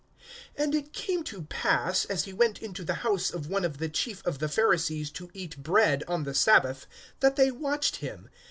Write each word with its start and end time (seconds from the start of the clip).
AND 0.55 0.73
it 0.73 0.93
came 0.93 1.23
to 1.25 1.43
pass, 1.43 2.05
as 2.05 2.23
he 2.23 2.33
went 2.33 2.59
into 2.59 2.83
the 2.83 2.95
house 3.05 3.29
of 3.29 3.45
one 3.45 3.63
of 3.63 3.77
the 3.77 3.87
chief 3.87 4.25
of 4.25 4.39
the 4.39 4.49
Pharisees 4.49 5.11
to 5.11 5.29
eat 5.31 5.61
bread 5.61 6.03
on 6.07 6.23
the 6.23 6.33
sabbath, 6.33 6.87
that 7.19 7.35
they 7.35 7.51
watched 7.51 7.97
him. 7.97 8.27